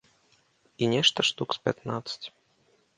І 0.81 0.89
нешта 0.95 1.27
штук 1.29 1.49
з 1.59 1.65
пятнаццаць. 1.69 2.27